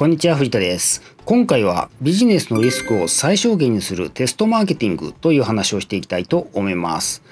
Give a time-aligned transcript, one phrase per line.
[0.00, 1.02] こんにちは藤田です。
[1.26, 7.22] 今回はビジネスのリスクを最小限にするテストマーケティングという話をしていきたいと思います。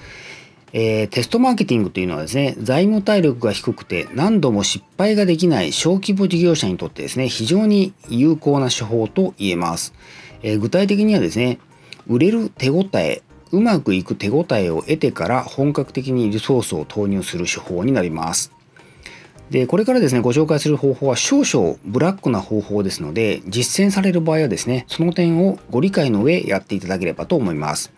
[0.71, 9.95] えー、テストマーケティングというのはですね財務体力が低くて何度も失敗ができない小規模事業者にとってですね非常に有効な手法と言えます、
[10.43, 11.57] えー、具体的にはですね
[12.05, 18.58] 売れる手応えうまくいく手応えを得てから本格的にリソースを投入する手法になります。
[19.49, 27.91] でこれからですねご紹介する方法は少々ブラックな方法ですので実践される場合はですねその点をご理解の上やっていただければと思います。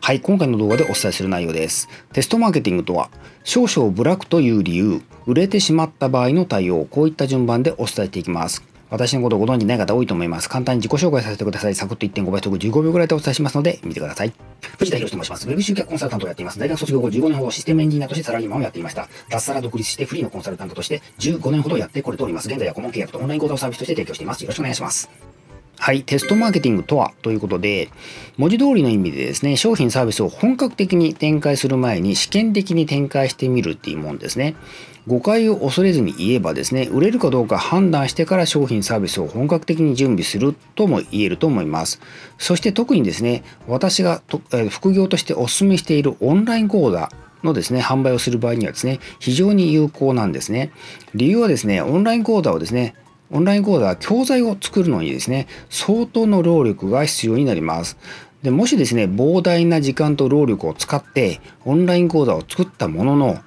[0.00, 1.88] はい今回の動画でお伝えする内容です。
[2.12, 3.10] テストマーケティングとは
[3.44, 8.71] 少々ブラックという理由売れてしまった場合の対応こういった順番でお伝えしていきます。
[8.92, 10.50] 私のことをご存知ない方多いと思います。
[10.50, 11.74] 簡単に自己紹介させてください。
[11.74, 14.34] サクッと1.5倍速15秒ぐらいでお伝えしますので、見てください。
[14.78, 15.48] 藤田博と申します。
[15.48, 16.58] ウェブ集客コンサルタントをやっています。
[16.58, 19.08] 大学卒業後15年ほどシステムエンジニアとしてサラリーマンをやっていました。
[19.30, 22.50] 脱サラ独立してフリーのコンサルタントとして15年ほどやってこれております。
[22.50, 24.42] 現在は顧問契約とオンライン講座をサービスとして提供しています。
[24.42, 25.08] よろしくお願いします。
[25.78, 27.88] はい、テストマーケティングとはということで、
[28.36, 34.54] 文字通りの意味でですね、商品サービスを本格的に展開する前に試験的に展開してみるっていうもんですね。
[35.06, 42.00] 誤解を恐れずに言えばですね、売れるかどうか判断してから商品サービスを本格的に準備するとも言えると思います。
[42.38, 44.22] そして特にですね、私が
[44.70, 47.10] 副業としてお勧めしているオンライン講座
[47.42, 50.70] のですね、販売をする場合にはですね、非常に有効なんですね。
[51.14, 52.94] 理由はですね、オンライン講座をですね、
[53.32, 57.96] オンライン講座は教材を作るのにですね、相当の労力が必要になります。
[58.42, 63.38] でもしですね、膨大な時間と労力を使ってオンライン講座を作ったものの、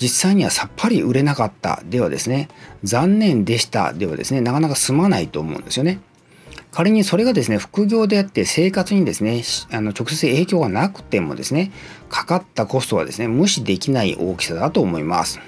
[0.00, 2.48] 実際にはさっぱり売れなかったではですね、
[2.82, 6.00] 残念でしたではですね、なかなか済まないと思うんですよね。
[6.72, 11.72] 仮にそれがですね、副業であって生活にですね、あの直接影響がなくてもですね、
[12.08, 15.40] かかったコストはですね、無視できない大きさだと思います。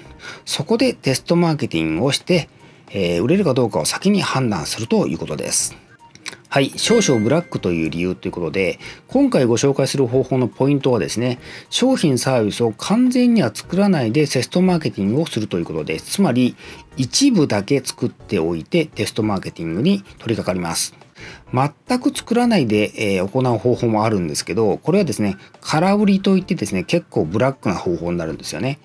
[0.45, 2.49] そこでテストマーケティングをして、
[2.91, 5.75] えー、売れるかどうかを先に判断するということです。
[6.53, 11.39] はい、少々ブラックという理由ということで、今回ご紹介する方法のポイントはですね、
[11.71, 16.11] 商品サービスを完全には作らないでテストマーケティングをするということです。
[16.11, 16.55] つまり、
[16.95, 20.93] 一部だけ作っておいてテストマーケティングに取り掛かります。
[21.51, 28.77] 全く作らないで、え、行う方法もあるんですけど、これはですね、空売りといってですね、結構ブラックな方法になるんですよね。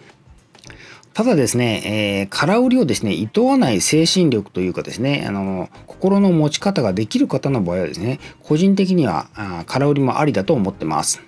[1.18, 11.20] ただですね、えー、空売りをですね、厭わない精神力というかですね、あの、心の持ち方ができる方の場合はですね、個人的にはあ空売りもありだと思ってます。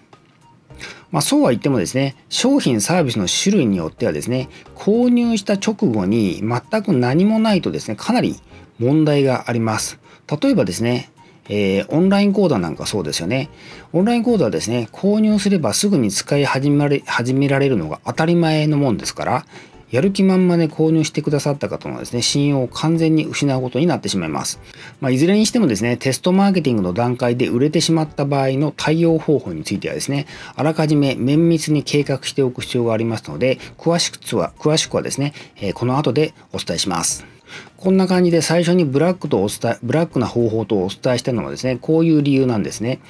[1.10, 8.36] まあ、そうは言ってもですね、商品サービスの種類によってはですね、購入した直後に全く何もないとですね、かなり
[8.78, 9.98] 問題があります。
[10.40, 11.10] 例えばですね、
[11.48, 13.50] えー、オンライン講座なんかそうですよね。
[13.92, 19.46] オンライン講座はですね、購入すればすぐに使い始め始められるのが当たり前のもんですから、
[19.90, 24.60] やる気満々で購入してくださった方のですね、信用を完全に失うことになってしまいます。
[25.00, 35.34] まあ、いずれにしてもですね、テストマーケティングの段階で売れてしまった場合の対応方法についてはですね、あらかじめ綿密に計画しておく必要がありますので、詳しくは、詳しくはですね、
[35.74, 37.29] この後でお伝えします。
[37.76, 43.00] こんな感じで最初にブラックとお伝え、ブラックな方法とお伝えしたのはですね、こういう理由なんですね。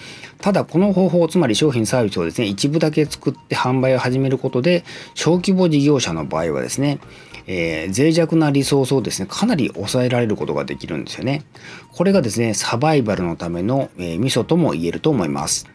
[0.40, 4.84] ただこの方法、つまり商品サービスをですね、一部だけ作って販売を始めることで、
[5.14, 6.98] 小規模事業者の場合はですね、
[7.46, 11.42] えー、脆弱なリソースをですね、かなり抑えられることができるんですよね。
[11.92, 15.66] これがですね、サバイバルのための、えー、ミソとも言えると思います。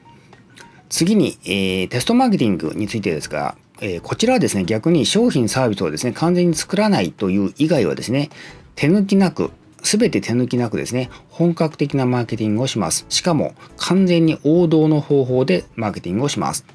[0.90, 8.30] 次に、えー、テストマーケティングについてですが、えー、こちらはですね、逆に商品サービスをですね、完全に作らないという以外はですね、
[8.76, 9.52] 手抜きなく、
[9.84, 13.06] すべて手抜きなくですね、本格的なマーケティングをします。
[13.10, 16.66] しかも、完全に王道の方法でマーケティングをします。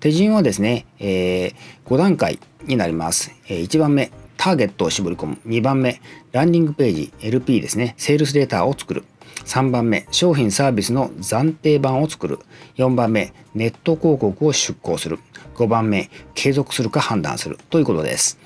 [0.00, 1.54] 手順はですね、えー、
[1.86, 3.32] 5段階になります。
[3.48, 5.38] えー、1番目、ターゲットを絞り込む。
[5.46, 6.00] 2番目、
[6.32, 9.04] ランディングページ、LP ですね、セールスデータを作る。
[9.44, 12.38] 3番目、商品サービスの暫定版を作る。
[12.76, 15.18] 4番目、ネット広告を出稿する。
[15.54, 18.38] 5番目、継続するか判断するということです。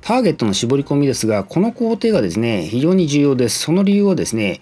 [0.00, 3.58] ターゲットの絞り込みですが、この工程がですね、非常に重要です。
[3.60, 4.60] その理由はですね、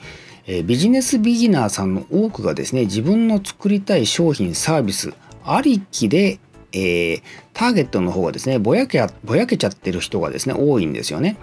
[0.64, 5.14] ビジネスビギナーさんの多くがですね、自分の作りたい商品、サービス
[5.44, 6.38] ありきで、
[6.72, 7.22] えー、
[7.52, 11.36] ターゲットの方がですねぼやけ、ぼやけちゃってる人がですね、多いんですよね。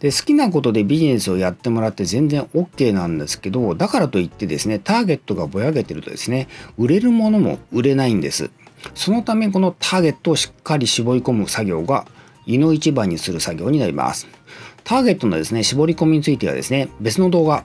[0.00, 8.50] で好きなことでビジネスをやってもらって全然 OK なんですけどだからといってですねターゲットがぼやけてるとですね売れるものも売れないんです
[8.94, 12.06] そのためこのターゲットをしっかり絞り込む作業が
[12.46, 14.26] 胃の一番にする作業になります。
[14.84, 17.64] ターゲットのですね、絞り込みについてはですね、別の動画、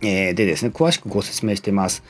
[0.00, 2.02] でですね、詳しくご説明しています。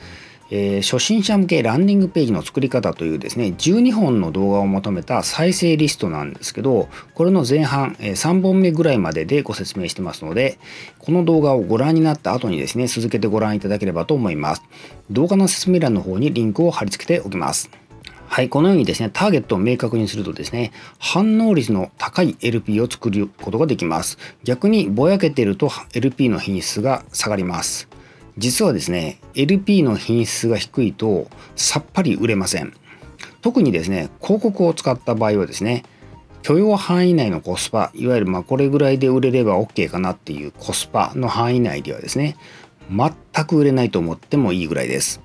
[0.53, 10.59] えー、初心者向けランディングページの作り方というですね12本の動画をまとめた再生リストなんですけどこれの前半、えー、3本目ぐらいまででご説明してますので
[10.99, 14.61] この動画をご覧になった後にですね続けてご覧いただければと思います
[15.09, 17.71] 動画の説明欄の方にリンクを貼り付けておきます
[18.27, 24.17] はい、このようにですね、ターゲットを明確にするとですね、反応率の高い LP を作ることができます。
[24.45, 27.89] 逆にぼやけてると LP の品質が下がります。
[28.37, 32.73] 実はですね LP の品質が低いとさっぱり売れません。
[33.41, 35.83] 特にですね広告を使った場合はですね
[36.41, 42.35] 許容範囲内のコスパいわゆるまこれぐらいで売れれば OK かなっていうコスパの範囲内ではですね
[42.89, 45.21] 全く売れないと思ってもいいぐらいです。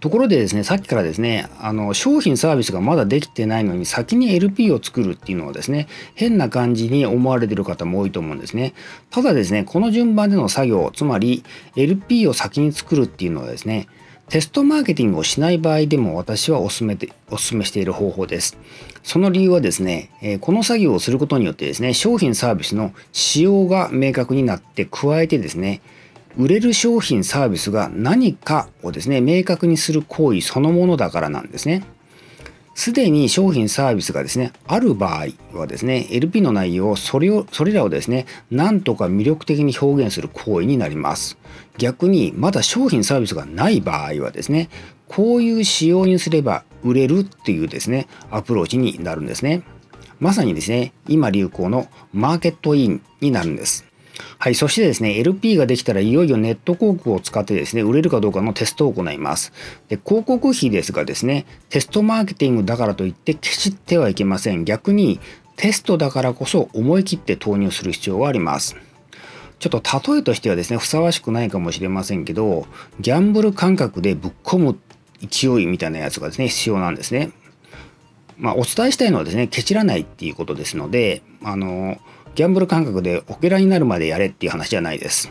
[0.00, 8.72] ところでですねさっきからですねあの商品サービスがまだできてないのに先に LP を作るっていうのはですね変な感じに思われてる方も多いと思うんですね
[9.10, 11.44] ただですねこの順番での作業つまり
[11.76, 13.88] LP を先に作るっていうのはですね
[14.30, 18.56] テストマーケティングをしない場合でも私はお勧めてお勧めしている方法です。
[19.02, 25.80] その理由はですね、えこの作業をすることによってですね、商品サービスの仕様が明確になって加えてですね、
[26.36, 31.84] 売れる商品サービスが何かをですね明確にする行為そのものだからなんですね。
[32.74, 41.36] すでに商品サービスがですねある場合はですね LP の内容をそれをそれらをですねなんとか魅力的に表現する行為になります。
[41.78, 44.70] 逆にまだ商品サービスがない場合はですね
[45.08, 49.62] こういう仕様にすれば売れるっていうですねアプローチになるんですね。
[50.20, 53.89] まさにですね今流行のマーケットインになるんです。
[54.38, 59.52] はい、そしてですね、LP ができたらいよいよネット広告を使ってですね、売れるかどうかのテストを行います。
[59.88, 64.64] で広告費ですがですね、テストマーケティングだからといって消してはいけません。
[64.64, 65.20] 逆に
[65.56, 68.76] テストだからこそ思い切って投入する必要があります。
[69.58, 72.66] ちょっと例えとしてはですね、ふさわしくないかもしれませんけど、
[72.98, 74.78] ギャンブル感覚でぶっ込む
[75.20, 77.30] 勢いみたいなやつがですね、必要なんですね。
[78.38, 81.98] まあ、お伝えしたいのはですね、ケチらないっていうことですので、あの、
[82.34, 85.30] ギャンブル感覚でオケラになるまでやれっていう話じゃないです。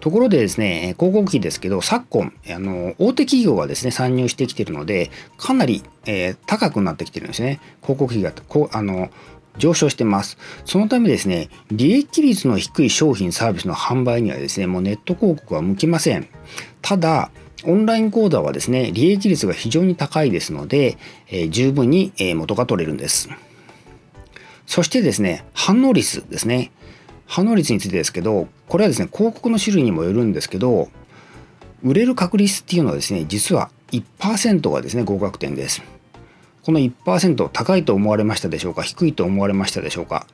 [0.00, 7.60] ところでですね、広告費ですけど、昨今、あの大手企業がですね、参入してきてるので、かなり、えー、高くなってきてるんですね。
[7.82, 9.10] 広告費がこあの
[9.58, 10.38] 上昇してます。
[10.64, 16.26] そのためですね、利益率の低い商品サービスの販売にはですね、もうネット広告は向きません。
[16.80, 17.30] ただ、
[17.64, 20.96] オンライン講座はですね、利益率が非常に高いですので、
[21.28, 23.28] えー、十分に元が取れるんです。
[24.70, 26.70] そしてですね、反応率ですね。
[27.26, 30.90] 反応率についてですけど、これはですね、広告の種類にもよるんですけど、
[31.82, 35.82] 売れる確率っていうのはですね、実は1%がですね、合格点です。
[36.62, 40.24] この1%高いと思われましたでしょうか低いと思われましたでしょうか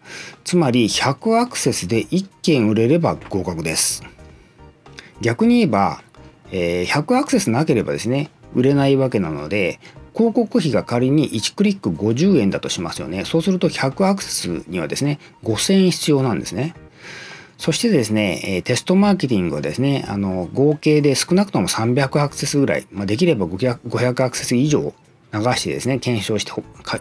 [0.44, 4.02] つまり100アクセスで1件売れれば合格です。
[5.22, 6.02] 逆に言えば、
[6.52, 9.80] え、100アクセスなければですね、売れないわけなので、
[10.16, 13.26] 広告費が仮に1クリック50円だとしますよね。
[13.26, 16.74] そうすると100アクセスにはですね、5000円必要なんですね。
[17.58, 24.94] そしてですね、テストマーケティングはですね、あの合計で少なくとも300アクセスぐらい、まあ、できれば500アクセス以上
[25.32, 26.52] 流してですね、検証して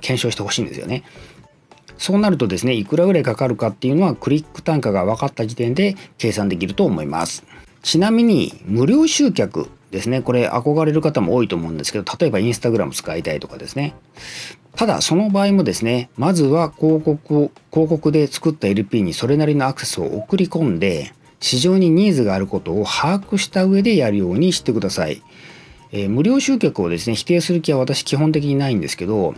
[0.01, 1.03] 検証してほしいんですよね。
[1.97, 7.45] そうなるとですね、いくらぐらいかかるかっていうのはクリック単価が分かった時点で計算できると思います。
[7.81, 10.21] ちなみに無料集客ですね。
[10.21, 13.95] これ憧れる方も多いと思うんですけど例えばインスタグラム使いたいとかですね。
[14.75, 25.21] ただその場合もですねまずは広告を広告で作った LP にそれなりのアクセスを送り込んで市場にニーズがあることを把握した上でやるようにしてください、
[25.91, 29.33] えー、無料集客をですね否定する気は私基本的にないんですけど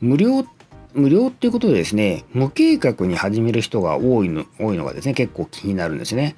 [0.00, 0.46] 無料
[0.94, 6.34] 無料っていうことでですね無計画に始める人が多いの多いのがですね結構気になるんですね。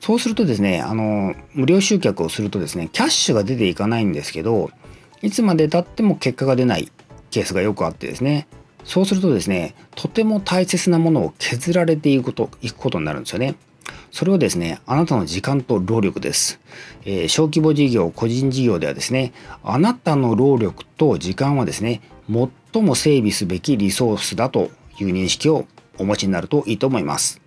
[0.00, 4.70] そうするとですね、あの、無料集客をするとですね、キャッシュが出ていかないんですけど、
[5.22, 6.90] いつまでたっても結果が出ない
[7.30, 8.46] ケースがよくあってですね、
[8.84, 13.56] そうするとですね、とても大切なものを削られていくこといくことになるんですよね。
[14.10, 16.60] それはですね、あなたの時間と労力です。
[17.04, 22.00] えー、小規模事業、個人事業ではですね、あなたの労力と時間はですね、
[22.72, 25.66] 最も整備すべきリソースだという認識を
[25.98, 27.40] お持ちになるといいと思います。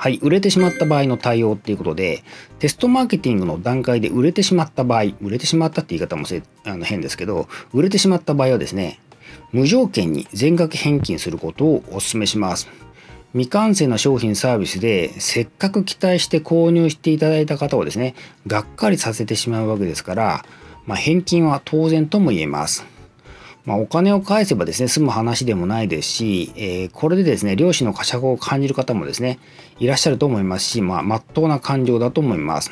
[0.00, 2.24] はい、売れてしまった場合の対応っていうことで、
[2.58, 8.98] テストマーケティングの段階で売れてしまった場合、売れてしまったって言い方もせあの変ですけど、売れてしまった場合はですね、
[9.52, 12.66] 無条件に全額返金することをお勧めします。
[13.34, 18.14] 未完成の商品サービスでせっかく期待して購入していただいた方をですね、
[18.46, 20.46] がっかりさせてしまうわけですから、
[20.86, 22.86] まあ、返金は当然とも言えます。
[23.64, 29.38] まあ、お金を返せばですね、済む話でもないですし、えー、これでですね、漁師の呵責を感じる方もですね、
[29.78, 32.70] いらっしゃると思いますし、まあ、真っ当な感情だと思います。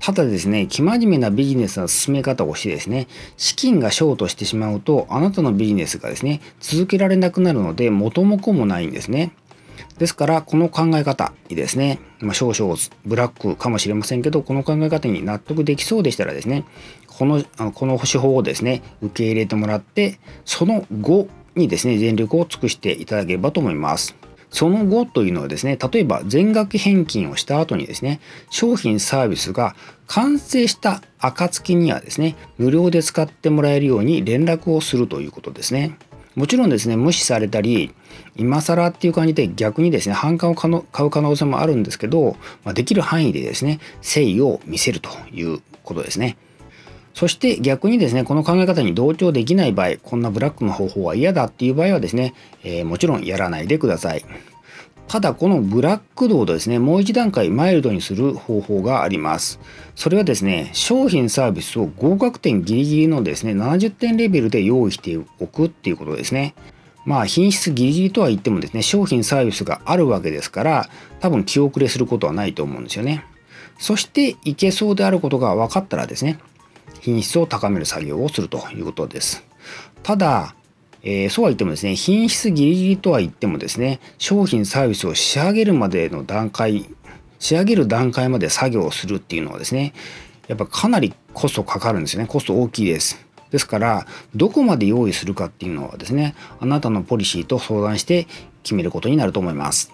[0.00, 9.32] ただですね、生真面目なビジネスの進め方をしてですね、資金がショートしてしまうと、あなたのビジネスがですね、続けられなくなるので、元も子もないんですね。
[9.98, 16.64] ですから、この考え方にですね、まあ、少々ブラックかもしれませんけど、この考え方に納得できそうでしたらですね、
[17.06, 24.16] このあのこの手法をですね、受け入れてもらって、その後にですね、全力を尽くしていただければと思います。
[24.54, 29.74] その後というのはですね、例えば全額返金をした後にですね、商品サービスが
[30.06, 35.98] 完成した暁にはですね、無料で使ってもらえるように連絡をするということですね。
[36.34, 37.94] もちろんですね、無視されたり、
[38.36, 40.70] 今更っていう感じで逆にですね、反感を買
[41.06, 46.36] う可能性もあるんですけど、まあ、できる範囲でですね、誠意を見せるということですね。
[47.14, 54.24] そして逆にですね、この考え方に同調できない場合、こんなブラックの方法は嫌だっていう場合はですね、えー、もちろんやらないでください。
[55.08, 59.60] ただこのブラック度をですね、もう一段階マイルドにする方法があります。
[59.94, 66.54] それはですね、商品サービスを合格点ギリギリのですね、70点レベルで用意しておくっていうことですね。
[67.04, 70.88] まあ品質ギリギリとは言ってもですね、商品サービスがあるわけですから、
[71.20, 73.24] 多分気遅れすることはないと思うんですよね。
[73.78, 76.38] そしていけそうであることが分かったらですね、
[77.00, 79.44] 品質を高める作業をするということです。
[80.02, 80.54] ただ、
[81.06, 86.86] えー、そうは言ってもですね、品質ギリギリとは言ってもですね、商品サービスを仕上げるまでの段階、
[87.38, 89.92] 仕上げる段階まで作業をするっていうのはですね、
[90.48, 92.26] やっぱかなりコストかかるんですね。
[92.26, 93.22] コスト大きいです。
[93.50, 98.26] ですから、どこまで用意するかっていうのはですね、あなたのポリシーと相談して
[98.62, 99.92] 決めることになると思います。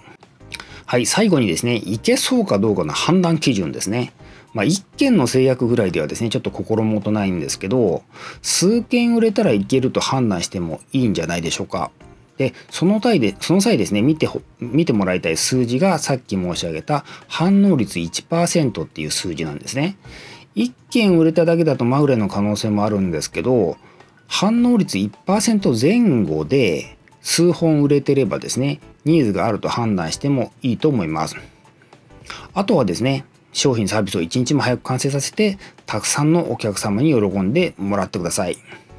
[0.87, 4.13] はい、最後にですね、いけそうかどうかの判断基準ですね。
[4.53, 8.03] まあ、1件の制約ぐらいではですね、ちょっと心もとないんですけど、
[8.43, 11.91] 数件売れたらいけると判断してもいいんじゃないでしょうか。
[12.37, 14.29] で、その際で、その際ですね、見て、
[14.61, 19.97] 見てもらいたい数字がさっき申し上げた反応率1%っていう数字なんですね。
[20.57, 23.77] 1件売れただけだとまぐれの可能性もあるんですけど、
[24.27, 31.37] 反応率1%前後で数本売れてればですね、ニーズがあると判断してもいいと思います。
[32.55, 38.57] あとはですね、商品サービスを一日も早く完成させて、たくさんのお客様に喜んでもらってください。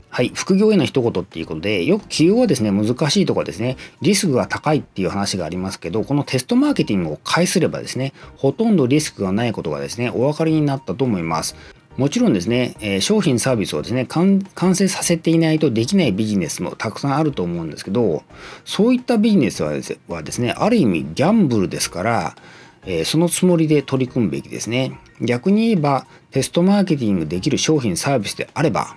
[0.10, 11.56] はい、副業への一言っていうことで、よく企業はですね、難しいとかですね、リスクが高いっていう話がありますけど、このテストマーケティングを介すればですね、ほとんどリスクがないことがですね、お分かりになったと思います。
[11.98, 14.42] もちろんですね、えー、商品サービスをですね完
[14.76, 18.24] 成させていないとできないビジネスもたくさんあると思うんですけど
[18.64, 22.36] そういったビジネスはですねある意味ギャンブルですから
[22.86, 25.00] えー、そのつもりで取り組むべきですね。
[25.22, 28.96] 逆に言えば、テストマーケティングできる商品サービスであれば、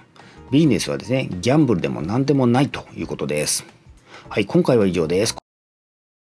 [0.51, 3.65] ビジネスはですね、ギャンブルでも何でもないということです。
[4.29, 5.44] はい、今回は以上です。